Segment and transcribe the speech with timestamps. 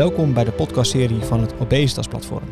[0.00, 2.48] Welkom bij de podcastserie van het Obesitas Platform.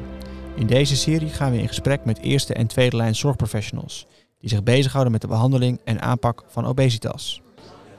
[0.56, 4.06] In deze serie gaan we in gesprek met eerste en tweede lijn zorgprofessionals
[4.40, 7.40] die zich bezighouden met de behandeling en aanpak van obesitas.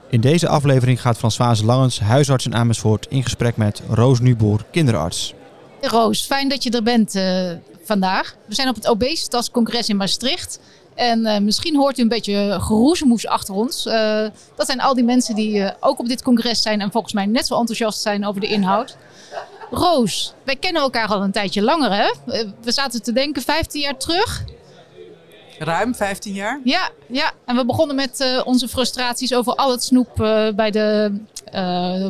[0.10, 5.34] In deze aflevering gaat Françoise Langens, huisarts in Amersfoort, in gesprek met Roos Nuboer, kinderarts.
[5.82, 7.52] Roos, fijn dat je er bent uh,
[7.84, 8.36] vandaag.
[8.48, 10.60] We zijn op het Obesitas-congres in Maastricht.
[11.00, 13.86] En uh, misschien hoort u een beetje geroezemoes achter ons.
[13.86, 14.26] Uh,
[14.56, 17.48] dat zijn al die mensen die ook op dit congres zijn en volgens mij net
[17.48, 18.98] zo enthousiast zijn over de inhoud.
[19.72, 22.14] Roos, wij kennen elkaar al een tijdje langer, hè?
[22.62, 24.44] We zaten te denken 15 jaar terug.
[25.60, 26.60] Ruim 15 jaar?
[26.64, 27.32] Ja, ja.
[27.46, 30.10] en we begonnen met onze frustraties over al het snoep
[30.56, 31.14] bij de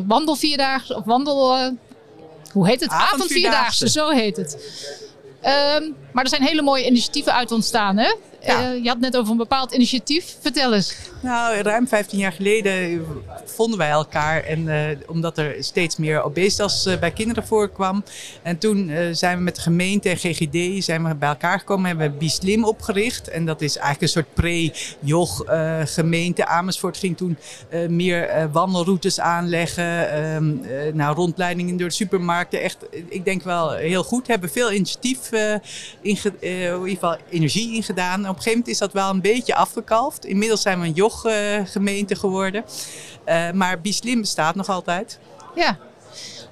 [0.06, 1.58] wandelvierdaagse of wandel.
[2.52, 2.90] hoe heet het?
[2.90, 4.56] Avondvierdaagse, zo heet het.
[5.76, 8.14] Um, maar er zijn hele mooie initiatieven uit ontstaan, hè?
[8.42, 8.72] Ja.
[8.72, 10.36] Uh, je had net over een bepaald initiatief.
[10.40, 10.96] Vertel eens.
[11.22, 13.06] Nou, ruim 15 jaar geleden
[13.44, 14.42] vonden wij elkaar.
[14.42, 18.04] En uh, omdat er steeds meer obesitas uh, bij kinderen voorkwam.
[18.42, 21.86] En toen zijn we met de gemeente en GGD zijn we bij elkaar gekomen.
[21.86, 23.28] Hebben we Bislim opgericht.
[23.28, 25.44] En dat is eigenlijk een soort pre-jog
[25.84, 26.46] gemeente.
[26.46, 27.38] Amersfoort ging toen
[27.88, 30.12] meer wandelroutes aanleggen.
[30.12, 30.54] Ehm,
[30.96, 32.62] nou, rondleidingen door de supermarkten.
[32.62, 32.76] Echt,
[33.08, 34.26] ik denk wel heel goed.
[34.26, 39.10] Hebben veel initiatief, in, in ieder geval energie ingedaan een gegeven moment is dat wel
[39.10, 40.24] een beetje afgekalfd.
[40.24, 42.64] Inmiddels zijn we een jog-gemeente geworden.
[43.26, 45.18] Uh, maar Bislim bestaat nog altijd.
[45.54, 45.78] Ja.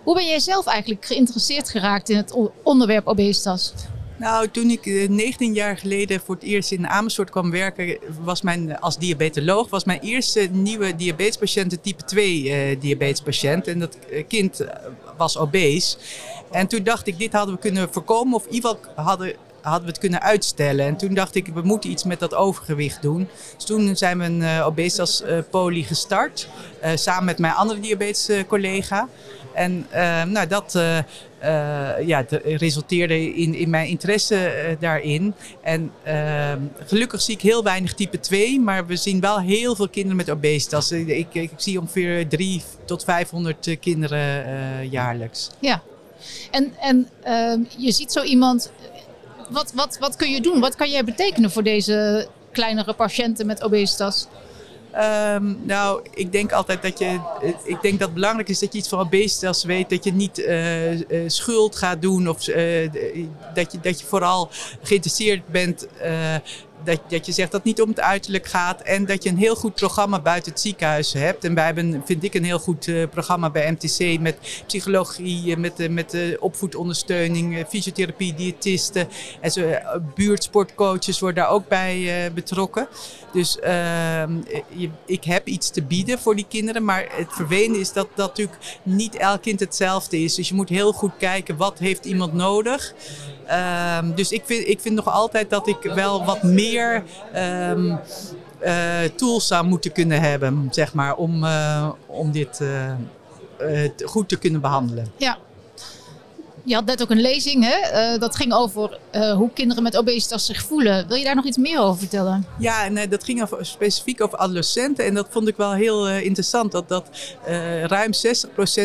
[0.03, 3.73] Hoe ben jij zelf eigenlijk geïnteresseerd geraakt in het onderwerp obesitas?
[4.19, 8.43] Nou, toen ik 19 eh, jaar geleden voor het eerst in Amersfoort kwam werken, was
[8.43, 13.67] mijn, als diabetoloog, was mijn eerste nieuwe diabetespatiënt een type 2 uh, diabetespatiënt.
[13.67, 14.67] En dat kind
[15.17, 15.97] was obese.
[16.51, 18.35] En toen dacht ik, dit hadden we kunnen voorkomen.
[18.35, 19.35] Of in ieder geval hadden
[19.69, 20.87] hadden we het kunnen uitstellen.
[20.87, 23.29] En toen dacht ik, we moeten iets met dat overgewicht doen.
[23.57, 26.49] Dus toen zijn we een uh, obesitas uh, poli gestart.
[26.85, 29.09] Uh, samen met mijn andere diabetes collega.
[29.55, 29.87] En
[30.27, 30.79] nou, dat
[32.07, 35.35] ja, resulteerde in, in mijn interesse daarin.
[35.63, 35.93] En
[36.87, 38.61] gelukkig zie ik heel weinig type 2.
[38.61, 40.93] Maar we zien wel heel veel kinderen met obesitas.
[40.93, 45.51] Ik, ik, zie ongeveer 3 tot 500 kinderen jaarlijks.
[45.59, 45.83] Ja.
[46.51, 47.09] En, en
[47.77, 48.71] je ziet zo iemand
[49.51, 50.61] wat, wat, wat kun je doen?
[50.61, 54.27] Wat kan jij betekenen voor deze kleinere patiënten met obesitas?
[55.35, 57.21] Um, nou, ik denk altijd dat je.
[57.65, 59.91] Ik denk dat het belangrijk is dat je iets van obesitas weet.
[59.91, 62.29] Dat je niet uh, uh, schuld gaat doen.
[62.29, 62.93] Of uh,
[63.55, 64.49] dat, je, dat je vooral
[64.83, 65.87] geïnteresseerd bent
[66.89, 68.81] dat, dat je zegt dat het niet om het uiterlijk gaat.
[68.81, 71.45] En dat je een heel goed programma buiten het ziekenhuis hebt.
[71.45, 75.81] En wij hebben, vind ik, een heel goed uh, programma bij MTC met psychologie, met,
[75.81, 79.09] uh, met opvoedondersteuning, fysiotherapie, diëtisten.
[79.41, 79.71] En zo,
[80.15, 82.89] buurtsportcoaches worden daar ook bij betrokken.
[83.33, 84.33] Dus ehm,
[85.07, 86.85] ik heb iets te bieden voor die kinderen.
[86.85, 90.35] Maar het vervelende is dat, dat natuurlijk niet elk kind hetzelfde is.
[90.35, 92.95] Dus je moet heel goed kijken wat heeft iemand nodig.
[94.01, 96.78] Um, dus ik vind, ik vind nog altijd dat ik wel wat meer
[97.37, 97.99] um,
[98.65, 104.39] uh, tools zou moeten kunnen hebben, zeg maar, om, uh, om dit uh, goed te
[104.39, 105.07] kunnen behandelen.
[105.17, 105.39] Ja,
[106.69, 108.13] je had net ook een lezing, hè?
[108.13, 111.09] Uh, dat ging over uh, hoe kinderen met obesitas zich voelen.
[111.09, 112.47] Wil je daar nog iets meer over vertellen?
[112.59, 115.05] Ja, en dat ging over, specifiek over adolescenten.
[115.05, 116.73] En dat vond ik wel heel interessant.
[116.73, 117.11] Dat, dat
[117.87, 118.17] ruim 60%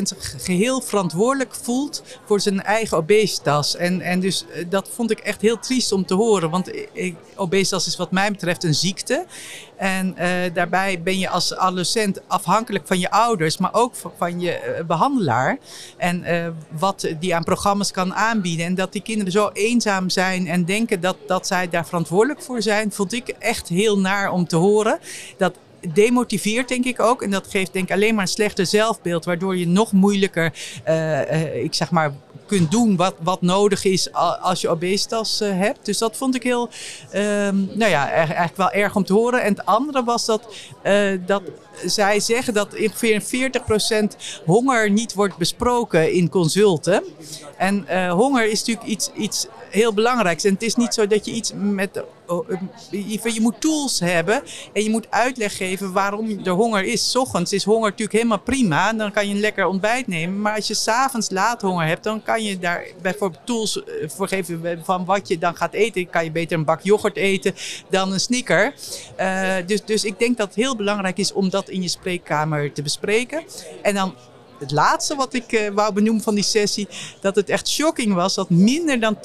[0.04, 3.76] zich geheel verantwoordelijk voelt voor zijn eigen obesitas.
[3.76, 6.50] En, en dus dat vond ik echt heel triest om te horen.
[6.50, 6.72] Want
[7.36, 9.26] obesitas is wat mij betreft een ziekte.
[9.78, 10.16] En
[10.54, 15.58] daarbij ben je als adolescent afhankelijk van je ouders, maar ook van, je behandelaar.
[15.98, 16.26] En
[16.70, 18.66] wat die aan programma's kan aanbieden.
[18.66, 22.62] En dat die kinderen zo eenzaam zijn en denken dat, dat zij daar verantwoordelijk voor
[22.62, 25.00] zijn, vond ik echt heel naar om te horen.
[25.38, 25.56] Dat
[25.94, 27.22] demotiveert denk ik ook.
[27.22, 29.26] En dat geeft denk ik alleen maar een slechter zelfbeeld.
[29.26, 30.54] Waardoor je nog moeilijker,
[30.88, 32.14] uh, uh, ik zeg maar,
[32.46, 35.86] kunt doen wat, wat nodig is als je obesitas uh, hebt.
[35.86, 36.70] Dus dat vond ik heel,
[37.16, 39.42] um, nou ja, eigenlijk wel erg om te horen.
[39.42, 40.56] En het andere was dat,
[41.26, 41.42] dat
[41.86, 43.24] zij zeggen dat ongeveer
[44.04, 47.04] 40% honger niet wordt besproken in consulten.
[47.58, 50.44] En honger is natuurlijk iets, iets heel belangrijks.
[50.44, 52.04] En het is niet zo dat je iets met.
[53.22, 54.44] Je moet tools hebben
[54.74, 57.16] en je moet uitleg geven waarom er honger is.
[57.16, 58.94] Ochtends is honger natuurlijk helemaal prima.
[58.94, 60.42] Dan kan je een lekker ontbijt nemen.
[60.42, 64.28] Maar als je s'avonds laat honger hebt, dan kan je daar bijvoorbeeld tools eh, voor
[64.28, 66.10] geven van wat je dan gaat eten.
[66.10, 67.56] Kan je beter een bak yoghurt eten
[67.90, 68.74] dan een sneaker.
[69.20, 72.74] Uh, dus, dus ik denk dat het heel belangrijk is om dat in je spreekkamer
[72.74, 73.44] te bespreken.
[73.82, 74.16] En dan
[74.60, 76.88] het laatste wat ik uh, wou benoemen van die sessie,
[77.20, 79.20] dat het echt shocking was dat minder dan 10%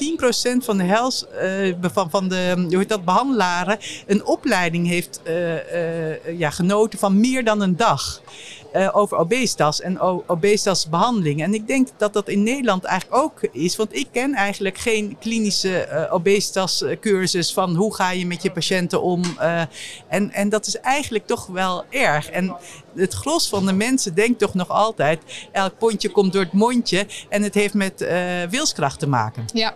[0.59, 6.39] van de, health, uh, van, van de hoe heet dat, behandelaren een opleiding heeft uh,
[6.39, 8.23] ja, genoten van meer dan een dag.
[8.75, 11.43] Uh, over obesitas en obesitasbehandeling.
[11.43, 13.77] En ik denk dat dat in Nederland eigenlijk ook is.
[13.77, 19.03] Want ik ken eigenlijk geen klinische uh, obesitascursus van hoe ga je met je patiënten
[19.03, 19.23] om.
[20.09, 22.31] En, en dat is eigenlijk toch wel erg.
[22.31, 22.57] En
[22.95, 25.23] het gros van de mensen denkt toch nog altijd:
[25.53, 27.07] elk pondje komt door het mondje.
[27.29, 28.07] En het heeft met
[28.51, 29.45] wilskracht te maken.
[29.53, 29.75] Ja.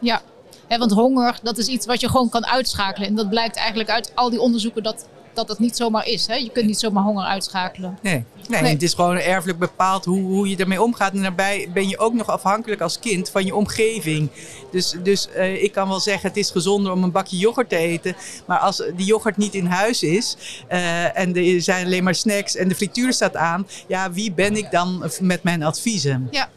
[0.00, 3.08] Ja, want honger, dat is iets wat je gewoon kan uitschakelen.
[3.08, 5.06] En dat blijkt eigenlijk uit al die onderzoeken dat
[5.36, 6.26] dat het niet zomaar is.
[6.26, 6.34] Hè?
[6.34, 7.98] Je kunt niet zomaar honger uitschakelen.
[8.02, 11.12] Nee, nee, het is gewoon erfelijk bepaald hoe, hoe je ermee omgaat.
[11.12, 14.30] En daarbij ben je ook nog afhankelijk als kind van je omgeving.
[14.70, 17.76] Dus, dus uh, ik kan wel zeggen, het is gezonder om een bakje yoghurt te
[17.76, 18.16] eten.
[18.46, 20.36] Maar als die yoghurt niet in huis is
[20.72, 23.66] uh, en er zijn alleen maar snacks en de frituur staat aan.
[23.88, 26.28] Ja, wie ben ik dan met mijn adviezen?
[26.30, 26.48] Ja,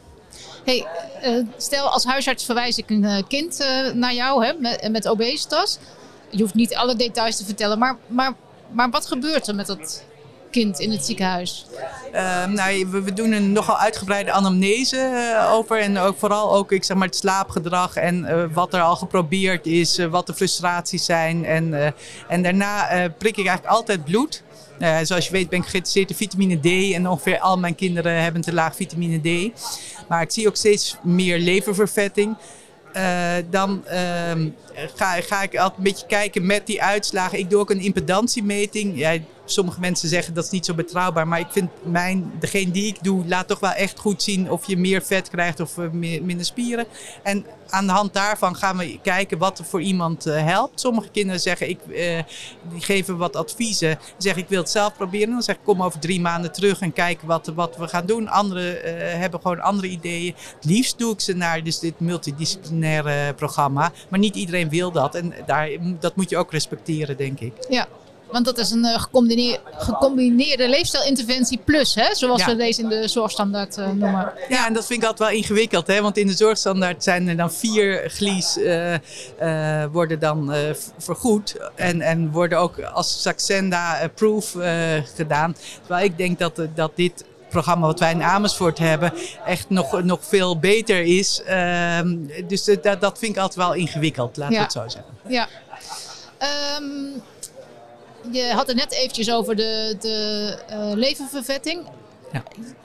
[0.64, 0.86] Hey,
[1.24, 5.78] uh, stel als huisarts verwijs ik een kind naar jou hè, met, met obesitas.
[6.30, 8.34] Je hoeft niet alle details te vertellen, maar, maar
[8.72, 10.04] maar wat gebeurt er met dat
[10.50, 11.66] kind in het ziekenhuis?
[12.14, 15.78] Uh, nou, we, doen een nogal uitgebreide anamnese uh, over.
[15.78, 19.66] En ook vooral ook ik zeg maar, het slaapgedrag en uh, wat er al geprobeerd
[19.66, 21.44] is, eh, wat de frustraties zijn.
[21.44, 21.94] En,
[22.28, 24.42] en daarna prik ik eigenlijk altijd bloed.
[25.02, 26.94] zoals je weet ben ik geïnteresseerd in vitamine D.
[26.94, 29.60] En ongeveer al mijn kinderen hebben te laag vitamine D.
[30.08, 32.36] Maar ik zie ook steeds meer leververvetting.
[32.96, 33.92] Uh, dan uh,
[34.94, 37.38] ga, ga, ik altijd een beetje kijken met die uitslagen.
[37.38, 38.98] Ik doe ook een impedantiemeting.
[38.98, 39.16] Ja,
[39.50, 41.28] sommige mensen zeggen dat is niet zo betrouwbaar.
[41.28, 44.66] Maar ik vind mijn, degene die ik doe, laat toch wel echt goed zien of
[44.66, 46.86] je meer vet krijgt of uh, meer, minder spieren.
[47.22, 50.80] En aan de hand daarvan gaan we kijken wat er voor iemand uh, helpt.
[50.80, 51.96] Sommige kinderen zeggen, ik, uh,
[52.70, 53.98] die geven wat adviezen.
[54.18, 55.30] Zeggen, ik wil het zelf proberen.
[55.30, 58.28] Dan zeg ik, kom over drie maanden terug en kijk wat, wat we gaan doen.
[58.28, 58.78] Anderen
[59.20, 60.34] hebben gewoon andere ideeën.
[60.54, 63.92] Het liefst doe ik ze naar dus dit multidisciplinaire programma.
[64.08, 65.14] Maar niet iedereen wil dat.
[65.14, 65.68] En daar,
[66.00, 67.52] dat moet je ook respecteren, denk ik.
[67.68, 67.88] Ja,
[68.32, 72.14] want dat is een uh, gecombineerde, gecombineerde leefstijlinterventie plus, hè?
[72.14, 74.32] zoals we deze in de zorgstandaard uh, noemen.
[74.48, 75.86] Ja, en dat vind ik altijd wel ingewikkeld.
[75.86, 76.00] Hè?
[76.02, 80.52] Want in de zorgstandaard zijn er dan vier glies uh, worden dan
[80.98, 81.56] vergoed.
[81.74, 84.56] En, en worden ook als Saxenda-proof
[85.14, 85.56] gedaan.
[85.80, 89.12] Terwijl ik denk dat, dat dit programma wat wij in Amersfoort hebben
[89.44, 91.42] echt nog, nog veel beter is.
[91.46, 92.16] Ehm,
[92.46, 95.14] dus dat, dat vind ik altijd wel ingewikkeld, laten we het zo zeggen.
[95.26, 95.48] Ja.
[96.78, 97.22] Um,
[98.32, 101.86] je had het net eventjes over de, de leververvetting.
[102.32, 102.42] Ja.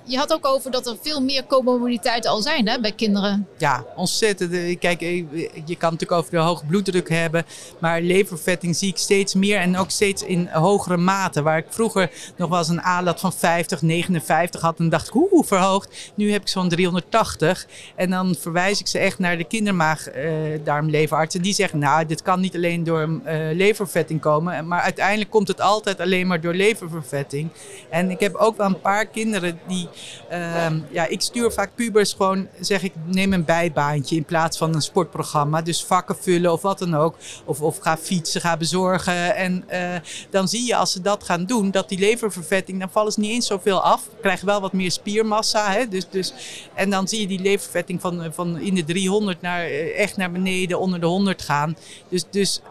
[0.07, 3.47] Je had ook over dat er veel meer comorbiditeiten al zijn hè, bij kinderen.
[3.57, 4.79] Ja, ontzettend.
[4.79, 5.17] Kijk, eh,
[5.65, 7.45] je kan natuurlijk over de hoge bloeddruk hebben.
[7.79, 11.41] Maar levervetting zie ik steeds meer en ook steeds in hogere mate.
[11.41, 14.79] Waar ik vroeger nog wel eens een ALAT van 50, 59 had.
[14.79, 16.11] En dacht ik, oeh, verhoogd.
[16.15, 17.67] Nu heb ik zo'n 380.
[17.95, 21.35] En dan verwijs ik ze echt naar de kindermaagdarmleverarts.
[21.35, 23.21] Uh, en die zeggen, nou, dit kan niet alleen door
[23.53, 24.67] levervetting komen.
[24.67, 27.49] Maar uiteindelijk komt het altijd alleen maar door leververvetting.
[27.89, 29.34] En ik heb ook wel een paar kinderen
[29.67, 29.89] die
[30.29, 34.75] Ehm, ja, ik stuur vaak pubers gewoon, zeg ik, neem een bijbaantje in plaats van
[34.75, 35.61] een sportprogramma.
[35.61, 37.15] Dus vakken vullen of wat dan ook.
[37.45, 39.35] Of, of ga fietsen, ga bezorgen.
[39.35, 39.95] En uh,
[40.29, 43.31] dan zie je als ze dat gaan doen, dat die leververvetting, dan vallen ze niet
[43.31, 44.09] eens zoveel af.
[44.21, 45.71] Krijgen wel wat meer spiermassa.
[45.71, 45.87] Hè?
[45.87, 46.33] Dus, dus,
[46.73, 50.31] en dan zie je die leververvetting van, van in de 300 naar, eh, echt naar
[50.31, 51.77] beneden, onder de 100 gaan.
[52.09, 52.61] Dus, dus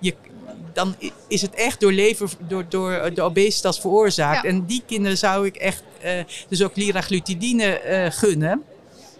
[0.00, 0.14] je,
[0.74, 0.94] dan
[1.28, 4.44] is het echt door, lever, door, door de obesitas veroorzaakt.
[4.44, 6.10] En die kinderen zou ik echt uh,
[6.48, 8.62] dus ook liraglutidine uh, gunnen.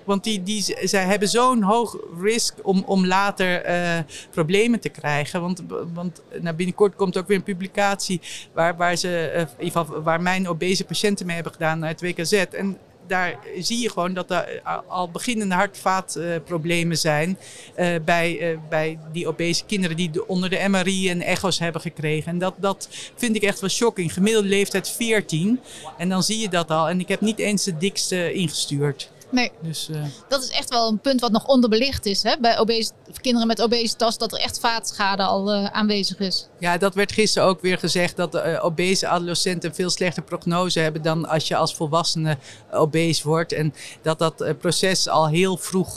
[0.05, 3.99] Want die, die, zij hebben zo'n hoog risk om, om later uh,
[4.31, 5.41] problemen te krijgen.
[5.41, 5.63] Want,
[5.93, 8.21] want nou, binnenkort komt ook weer een publicatie
[8.53, 12.33] waar, waar, ze, geval, waar mijn obese patiënten mee hebben gedaan uit WKZ.
[12.33, 17.39] En daar zie je gewoon dat er al beginnende hartvaatproblemen zijn
[17.79, 22.33] uh, bij, bij die obese kinderen die onder de MRI en echo's hebben gekregen.
[22.33, 24.13] En dat, dat vind ik echt wel shocking.
[24.13, 25.61] Gemiddelde leeftijd 14
[25.99, 26.89] en dan zie je dat al.
[26.89, 29.13] En ik heb niet eens de dikste ingestuurd.
[29.35, 29.53] Nee.
[29.63, 30.05] Dus, uh...
[30.29, 32.35] Dat is echt wel een punt wat nog onderbelicht is hè?
[32.41, 36.49] bij obese, kinderen met obesitas, dat er echt vaatschade al uh, aanwezig is.
[36.59, 41.03] Ja, dat werd gisteren ook weer gezegd dat uh, obese adolescenten veel slechter prognose hebben
[41.03, 42.39] dan als je als volwassene
[42.73, 43.53] obese wordt.
[43.53, 45.97] En dat dat proces al heel vroeg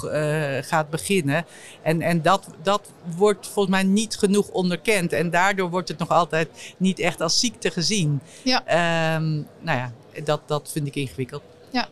[0.62, 1.46] gaat beginnen.
[1.84, 2.82] En, en dat, dat
[3.15, 5.13] wordt volgens mij niet genoeg onderkend.
[5.13, 8.22] En daardoor wordt het nog altijd niet echt als ziekte gezien.
[8.44, 9.15] Ja.
[9.15, 9.91] Um, nou ja,
[10.24, 11.41] dat, dat vind ik ingewikkeld.
[11.72, 11.88] Ja.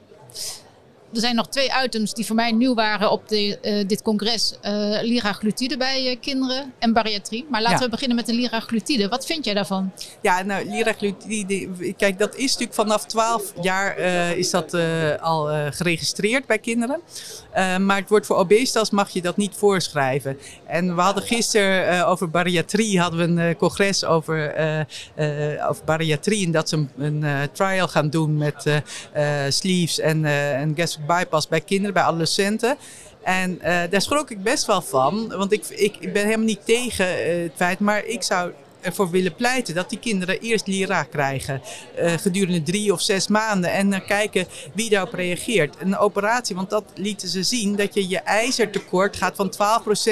[1.16, 4.54] Er zijn nog twee items die voor mij nieuw waren op de, uh, dit congres.
[4.64, 7.46] Uh, liraglutide bij uh, kinderen en bariatrie.
[7.50, 7.84] Maar laten ja.
[7.84, 9.08] we beginnen met de liraglutide.
[9.08, 9.92] Wat vind jij daarvan?
[10.22, 13.98] Ja, nou, liraglutide, kijk, dat is natuurlijk vanaf 12 jaar
[14.38, 14.74] is dat
[15.22, 17.00] al geregistreerd bij kinderen.
[17.86, 20.38] maar het wordt voor obesitas mag je dat niet voorschrijven.
[20.68, 24.56] En we hadden gisteren over bariatrie, hadden we een congres over,
[25.70, 26.46] over bariatrie.
[26.46, 28.82] En dat ze een, een trial gaan doen met
[29.50, 32.78] sleeves en, en gastric bypass bij kinderen, bij adolescenten.
[33.24, 35.28] En uh, daar schrok ik best wel van.
[35.28, 37.80] Want ik, ik, ik ben helemaal niet tegen uh, het feit.
[37.80, 41.62] Maar ik zou ervoor willen pleiten dat die kinderen eerst lira krijgen.
[42.00, 43.72] Uh, gedurende drie of zes maanden.
[43.72, 45.76] En dan kijken wie daarop reageert.
[45.80, 47.76] Een operatie, want dat lieten ze zien.
[47.76, 49.54] Dat je je ijzertekort gaat van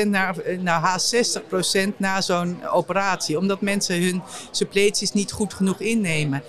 [0.03, 3.37] 12% naar, naar haast 60% na zo'n operatie.
[3.37, 4.21] Omdat mensen hun
[4.51, 6.43] suppleties niet goed genoeg innemen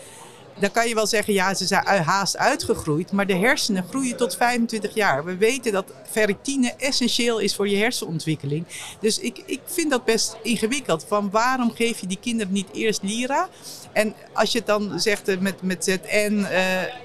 [0.58, 3.12] dan kan je wel zeggen, ja, ze zijn haast uitgegroeid.
[3.12, 5.24] Maar de hersenen groeien tot 25 jaar.
[5.24, 8.66] We weten dat ferritine essentieel is voor je hersenontwikkeling.
[9.00, 11.04] Dus ik, ik vind dat best ingewikkeld.
[11.08, 13.48] Van waarom geef je die kinderen niet eerst lira?
[13.92, 16.46] En als je het dan zegt eh, met, met ZN...
[16.50, 17.02] Uh,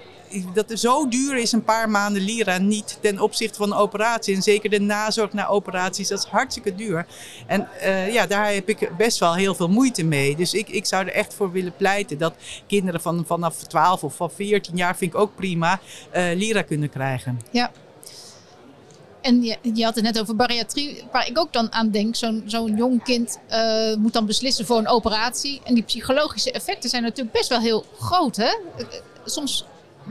[0.53, 4.35] dat het zo duur is een paar maanden lira niet ten opzichte van een operatie.
[4.35, 7.05] En zeker de nazorg na operaties, dat is hartstikke duur.
[7.47, 10.35] En uh, ja, daar heb ik best wel heel veel moeite mee.
[10.35, 12.33] Dus ik, ik zou er echt voor willen pleiten dat
[12.67, 15.79] kinderen van, vanaf 12 of van 14 jaar, vind ik ook prima,
[16.15, 17.39] uh, lira kunnen krijgen.
[17.51, 17.71] Ja.
[19.21, 22.15] En je, je, had het net over bariatrie, waar ik ook dan aan denk.
[22.15, 25.61] Zo'n zo'n jong kind uh, moet dan beslissen voor een operatie.
[25.63, 28.35] En die psychologische effecten zijn natuurlijk best wel heel groot.
[28.35, 28.57] Hè?
[29.25, 29.65] Soms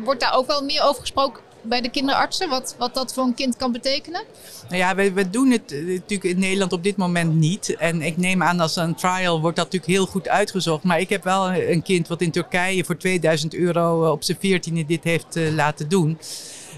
[0.04, 3.34] wordt daar ook wel meer over gesproken bij de kinderartsen, wat, wat dat voor een
[3.34, 4.22] kind kan betekenen?
[4.68, 7.76] Nou ja, we, we doen het eh, natuurlijk in Nederland op dit moment niet.
[7.76, 10.82] En ik neem aan als een trial wordt dat natuurlijk heel goed uitgezocht.
[10.82, 14.38] Maar ik heb wel een kind wat in Turkije voor 2000 euro eh, op zijn
[14.38, 16.18] 14e dit heeft uh, laten doen.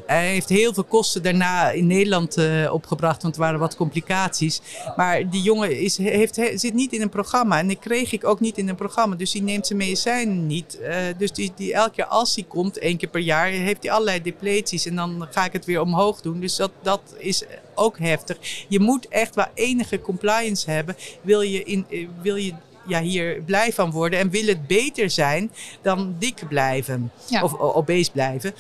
[0.07, 4.61] Hij heeft heel veel kosten daarna in Nederland uh, opgebracht, want er waren wat complicaties.
[4.97, 7.59] Maar die jongen is, heeft, zit niet in een programma.
[7.59, 9.17] En die kreeg ik ook niet in een programma.
[9.17, 10.79] Dus die neemt zijn medicijnen niet.
[10.83, 13.93] Uh, dus die, die, elke keer als hij komt, één keer per jaar, heeft hij
[13.93, 14.87] allerlei depleties.
[14.87, 16.41] En dan ga ik het weer omhoog doen.
[16.41, 18.37] Dus dat, dat is ook heftig.
[18.69, 20.97] Je moet echt wel enige compliance hebben.
[21.23, 22.53] Wil je, in, eh, wil je
[22.87, 28.11] ja, hier blij van worden en wil het beter zijn dan dik blijven of obese
[28.11, 28.55] blijven.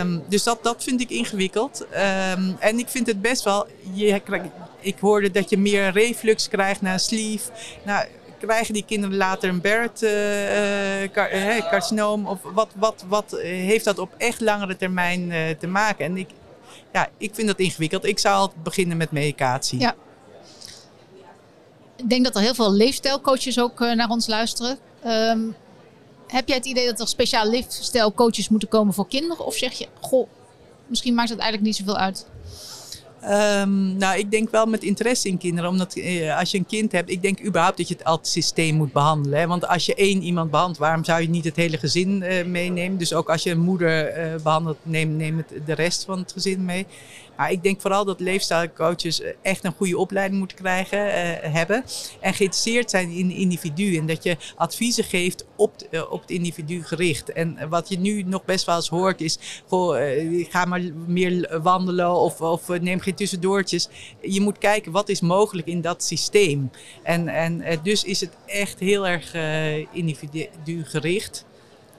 [0.00, 1.80] Um, dus dat, dat vind ik ingewikkeld.
[1.80, 4.22] Um, en ik vind het best wel, je,
[4.80, 7.50] ik hoorde dat je meer reflux krijgt na een sleeve.
[7.84, 8.06] Nou,
[8.40, 12.20] krijgen die kinderen later een Barrett-carcinoom?
[12.20, 16.04] Uh, uh, of wat, wat, wat heeft dat op echt langere termijn uh, te maken?
[16.04, 16.28] En ik,
[16.92, 18.04] ja, ik vind dat ingewikkeld.
[18.04, 19.80] Ik zou altijd beginnen met medicatie.
[19.80, 19.94] Ja,
[22.02, 24.78] ik denk dat er heel veel leefstijlcoaches ook uh, naar ons luisteren.
[25.06, 25.54] Um,
[26.26, 29.46] heb jij het idee dat er speciaal leefstijlcoaches moeten komen voor kinderen?
[29.46, 30.28] Of zeg je, goh,
[30.86, 32.26] misschien maakt het eigenlijk niet zoveel uit?
[33.24, 35.70] Um, nou, ik denk wel met interesse in kinderen.
[35.70, 38.74] Omdat eh, als je een kind hebt, ik denk überhaupt dat je het altijd systeem
[38.74, 39.38] moet behandelen.
[39.38, 39.46] Hè?
[39.46, 42.98] Want als je één iemand behandelt, waarom zou je niet het hele gezin uh, meenemen?
[42.98, 46.64] Dus ook als je een moeder behandelt, neem, neem het, de rest van het gezin
[46.64, 46.86] mee.
[47.40, 51.12] Maar ik denk vooral dat leefstijlcoaches eh, echt een goede opleiding moeten krijgen, uh,
[51.54, 51.84] hebben.
[52.20, 53.96] En geïnteresseerd zijn in individu.
[53.96, 57.32] En dat je adviezen geeft op, uh, op het individu gericht.
[57.32, 61.60] En wat je nu nog best wel eens hoort is, goh, uh, ga maar meer
[61.62, 63.88] wandelen of, of neem geen tussendoortjes.
[64.20, 66.70] Je moet kijken wat is mogelijk in dat systeem.
[67.02, 69.34] En, en dus is het echt heel erg
[69.92, 71.44] individu gericht.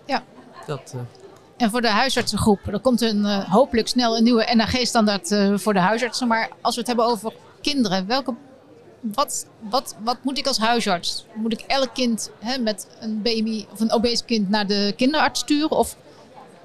[0.05, 0.23] Ja.
[0.65, 0.95] Dat,
[1.61, 5.73] en voor de huisartsengroep, er komt een, uh, hopelijk snel een nieuwe NAG-standaard uh, voor
[5.73, 6.27] de huisartsen.
[6.27, 8.33] Maar als we het hebben over kinderen, welke,
[9.01, 11.25] wat, wat, wat moet ik als huisarts?
[11.35, 15.39] Moet ik elk kind hè, met een baby of een obese kind naar de kinderarts
[15.39, 15.77] sturen?
[15.77, 15.95] Of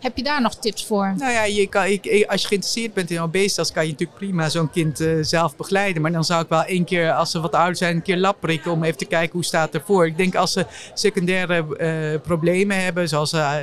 [0.01, 1.15] heb je daar nog tips voor?
[1.17, 4.49] Nou ja, je kan, ik, als je geïnteresseerd bent in obesitas, kan je natuurlijk prima
[4.49, 6.03] zo'n kind uh, zelf begeleiden.
[6.03, 8.41] Maar dan zou ik wel één keer, als ze wat ouder zijn, een keer lab
[8.41, 10.07] prikken om even te kijken hoe staat ervoor.
[10.07, 13.55] Ik denk als ze secundaire uh, problemen hebben, zoals uh,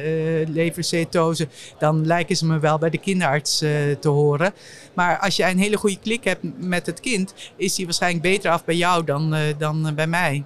[0.47, 1.47] levercetose,
[1.79, 3.57] dan lijken ze me wel bij de kinderarts
[3.99, 4.53] te horen.
[4.93, 8.51] Maar als jij een hele goede klik hebt met het kind, is hij waarschijnlijk beter
[8.51, 10.43] af bij jou dan, dan bij mij.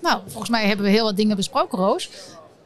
[0.00, 2.10] Nou, volgens mij hebben we heel wat dingen besproken, Roos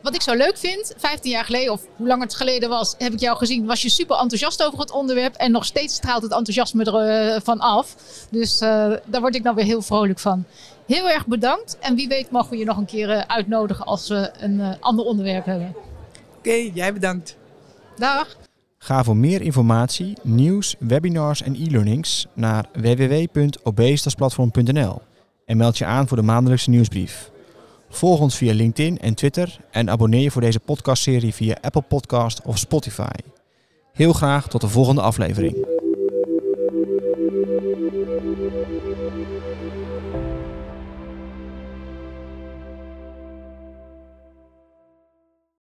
[0.02, 3.12] wat ik zo leuk vind, 15 jaar geleden of hoe lang het geleden was, heb
[3.12, 5.34] ik jou gezien, was je super enthousiast over het onderwerp.
[5.34, 7.96] En nog steeds straalt het enthousiasme ervan uh, af.
[8.30, 8.68] Dus uh,
[9.06, 10.44] daar word ik dan weer heel vrolijk van.
[10.86, 11.78] Heel erg bedankt.
[11.78, 14.70] En wie weet mogen we je nog een keer uh, uitnodigen als we een uh,
[14.80, 15.68] ander onderwerp hebben.
[15.68, 15.78] Oké,
[16.38, 17.36] okay, jij bedankt.
[17.96, 18.36] Dag.
[18.78, 25.02] Ga voor meer informatie, nieuws, webinars en e-learnings naar www.obesitasplatform.nl
[25.44, 27.30] en meld je aan voor de maandelijkse nieuwsbrief.
[27.90, 32.40] Volg ons via LinkedIn en Twitter en abonneer je voor deze podcastserie via Apple Podcast
[32.44, 33.18] of Spotify.
[33.92, 35.66] Heel graag tot de volgende aflevering.